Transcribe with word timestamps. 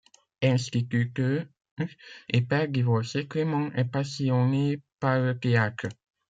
Instituteur 0.41 1.45
et 2.27 2.41
père 2.41 2.67
divorcé, 2.67 3.27
Clément 3.27 3.71
est 3.73 3.85
passionné 3.85 4.81
par 4.99 5.19
le 5.19 5.39
théâtre. 5.39 5.89